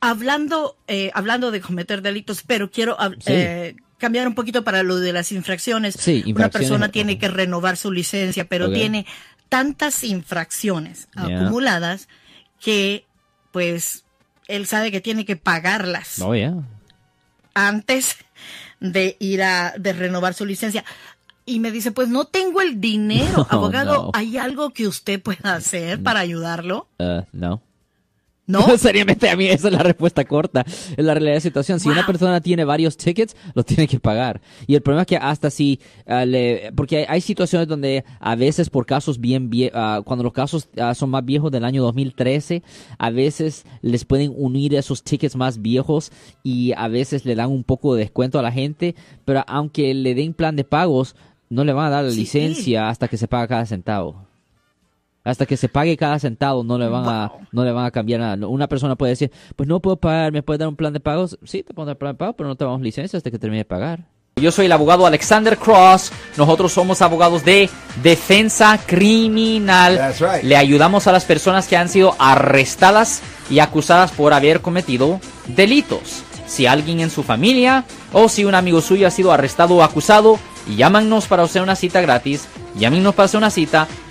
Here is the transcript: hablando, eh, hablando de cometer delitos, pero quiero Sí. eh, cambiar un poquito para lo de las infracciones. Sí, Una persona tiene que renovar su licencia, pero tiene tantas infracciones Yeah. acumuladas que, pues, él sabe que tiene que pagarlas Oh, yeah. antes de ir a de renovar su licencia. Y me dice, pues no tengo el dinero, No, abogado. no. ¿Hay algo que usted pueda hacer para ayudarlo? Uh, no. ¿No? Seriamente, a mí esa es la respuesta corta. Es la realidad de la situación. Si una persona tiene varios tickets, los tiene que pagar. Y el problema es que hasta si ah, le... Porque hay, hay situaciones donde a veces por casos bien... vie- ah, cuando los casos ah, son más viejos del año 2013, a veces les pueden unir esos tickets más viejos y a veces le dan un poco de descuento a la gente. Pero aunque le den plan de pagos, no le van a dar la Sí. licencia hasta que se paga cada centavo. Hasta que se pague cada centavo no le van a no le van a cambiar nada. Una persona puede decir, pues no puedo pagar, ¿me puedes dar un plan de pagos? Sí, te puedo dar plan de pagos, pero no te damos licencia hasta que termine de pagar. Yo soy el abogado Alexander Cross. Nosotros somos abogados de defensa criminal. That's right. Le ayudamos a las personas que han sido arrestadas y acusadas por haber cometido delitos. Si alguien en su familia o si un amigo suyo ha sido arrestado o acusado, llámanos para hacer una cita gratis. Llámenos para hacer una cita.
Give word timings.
hablando, 0.00 0.76
eh, 0.88 1.10
hablando 1.14 1.50
de 1.50 1.60
cometer 1.60 2.02
delitos, 2.02 2.42
pero 2.46 2.70
quiero 2.70 2.96
Sí. 3.20 3.32
eh, 3.32 3.76
cambiar 3.98 4.28
un 4.28 4.34
poquito 4.34 4.62
para 4.64 4.82
lo 4.82 4.96
de 4.96 5.12
las 5.12 5.32
infracciones. 5.32 5.94
Sí, 5.98 6.22
Una 6.34 6.50
persona 6.50 6.90
tiene 6.90 7.18
que 7.18 7.28
renovar 7.28 7.76
su 7.76 7.90
licencia, 7.92 8.44
pero 8.46 8.70
tiene 8.72 9.06
tantas 9.48 10.04
infracciones 10.04 11.08
Yeah. 11.16 11.40
acumuladas 11.40 12.08
que, 12.60 13.06
pues, 13.52 14.04
él 14.48 14.66
sabe 14.66 14.90
que 14.90 15.00
tiene 15.00 15.24
que 15.24 15.36
pagarlas 15.36 16.20
Oh, 16.20 16.34
yeah. 16.34 16.54
antes 17.54 18.16
de 18.80 19.16
ir 19.18 19.42
a 19.42 19.74
de 19.78 19.92
renovar 19.92 20.34
su 20.34 20.44
licencia. 20.44 20.84
Y 21.48 21.60
me 21.60 21.70
dice, 21.70 21.92
pues 21.92 22.08
no 22.08 22.24
tengo 22.26 22.60
el 22.60 22.80
dinero, 22.80 23.46
No, 23.50 23.58
abogado. 23.58 23.94
no. 23.94 24.10
¿Hay 24.14 24.36
algo 24.36 24.70
que 24.70 24.86
usted 24.88 25.22
pueda 25.22 25.54
hacer 25.54 26.02
para 26.02 26.20
ayudarlo? 26.20 26.88
Uh, 26.98 27.22
no. 27.32 27.62
¿No? 28.46 28.62
Seriamente, 28.78 29.28
a 29.28 29.36
mí 29.36 29.46
esa 29.46 29.68
es 29.68 29.74
la 29.74 29.82
respuesta 29.82 30.24
corta. 30.24 30.64
Es 30.66 31.04
la 31.04 31.14
realidad 31.14 31.32
de 31.32 31.36
la 31.38 31.40
situación. 31.40 31.80
Si 31.80 31.88
una 31.88 32.06
persona 32.06 32.40
tiene 32.40 32.64
varios 32.64 32.96
tickets, 32.96 33.34
los 33.54 33.66
tiene 33.66 33.88
que 33.88 33.98
pagar. 33.98 34.40
Y 34.68 34.74
el 34.76 34.82
problema 34.82 35.02
es 35.02 35.08
que 35.08 35.16
hasta 35.16 35.50
si 35.50 35.80
ah, 36.06 36.24
le... 36.24 36.70
Porque 36.76 36.98
hay, 36.98 37.04
hay 37.08 37.20
situaciones 37.20 37.66
donde 37.66 38.04
a 38.20 38.36
veces 38.36 38.70
por 38.70 38.86
casos 38.86 39.20
bien... 39.20 39.50
vie- 39.50 39.70
ah, 39.74 40.02
cuando 40.04 40.22
los 40.22 40.32
casos 40.32 40.68
ah, 40.78 40.94
son 40.94 41.10
más 41.10 41.24
viejos 41.24 41.50
del 41.50 41.64
año 41.64 41.82
2013, 41.82 42.62
a 42.98 43.10
veces 43.10 43.64
les 43.82 44.04
pueden 44.04 44.32
unir 44.36 44.74
esos 44.74 45.02
tickets 45.02 45.34
más 45.34 45.60
viejos 45.60 46.12
y 46.44 46.72
a 46.76 46.86
veces 46.88 47.24
le 47.24 47.34
dan 47.34 47.50
un 47.50 47.64
poco 47.64 47.94
de 47.94 48.02
descuento 48.04 48.38
a 48.38 48.42
la 48.42 48.52
gente. 48.52 48.94
Pero 49.24 49.42
aunque 49.48 49.92
le 49.92 50.14
den 50.14 50.34
plan 50.34 50.54
de 50.54 50.62
pagos, 50.64 51.16
no 51.50 51.64
le 51.64 51.72
van 51.72 51.86
a 51.86 51.90
dar 51.90 52.04
la 52.04 52.10
Sí. 52.12 52.18
licencia 52.20 52.88
hasta 52.88 53.08
que 53.08 53.16
se 53.16 53.26
paga 53.28 53.48
cada 53.48 53.66
centavo. 53.66 54.24
Hasta 55.26 55.44
que 55.44 55.56
se 55.56 55.68
pague 55.68 55.96
cada 55.96 56.20
centavo 56.20 56.62
no 56.62 56.78
le 56.78 56.86
van 56.86 57.04
a 57.08 57.32
no 57.50 57.64
le 57.64 57.72
van 57.72 57.84
a 57.84 57.90
cambiar 57.90 58.20
nada. 58.20 58.46
Una 58.46 58.68
persona 58.68 58.94
puede 58.94 59.10
decir, 59.10 59.32
pues 59.56 59.68
no 59.68 59.80
puedo 59.80 59.96
pagar, 59.96 60.30
¿me 60.30 60.44
puedes 60.44 60.60
dar 60.60 60.68
un 60.68 60.76
plan 60.76 60.92
de 60.92 61.00
pagos? 61.00 61.36
Sí, 61.42 61.64
te 61.64 61.74
puedo 61.74 61.86
dar 61.86 61.98
plan 61.98 62.12
de 62.12 62.18
pagos, 62.18 62.36
pero 62.38 62.48
no 62.48 62.54
te 62.54 62.64
damos 62.64 62.80
licencia 62.80 63.16
hasta 63.16 63.28
que 63.28 63.38
termine 63.38 63.62
de 63.62 63.64
pagar. 63.64 64.04
Yo 64.36 64.52
soy 64.52 64.66
el 64.66 64.72
abogado 64.72 65.04
Alexander 65.04 65.58
Cross. 65.58 66.12
Nosotros 66.36 66.70
somos 66.70 67.02
abogados 67.02 67.44
de 67.44 67.68
defensa 68.04 68.78
criminal. 68.86 69.96
That's 69.96 70.20
right. 70.20 70.44
Le 70.44 70.56
ayudamos 70.56 71.08
a 71.08 71.12
las 71.12 71.24
personas 71.24 71.66
que 71.66 71.76
han 71.76 71.88
sido 71.88 72.14
arrestadas 72.20 73.20
y 73.50 73.58
acusadas 73.58 74.12
por 74.12 74.32
haber 74.32 74.60
cometido 74.60 75.18
delitos. 75.48 76.22
Si 76.46 76.66
alguien 76.66 77.00
en 77.00 77.10
su 77.10 77.24
familia 77.24 77.84
o 78.12 78.28
si 78.28 78.44
un 78.44 78.54
amigo 78.54 78.80
suyo 78.80 79.08
ha 79.08 79.10
sido 79.10 79.32
arrestado 79.32 79.74
o 79.74 79.82
acusado, 79.82 80.38
llámanos 80.68 81.26
para 81.26 81.42
hacer 81.42 81.62
una 81.62 81.74
cita 81.74 82.00
gratis. 82.00 82.46
Llámenos 82.78 83.14
para 83.16 83.24
hacer 83.24 83.38
una 83.38 83.50
cita. 83.50 83.88